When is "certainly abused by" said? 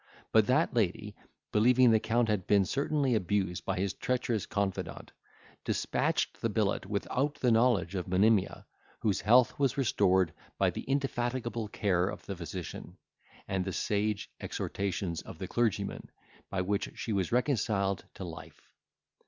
2.65-3.77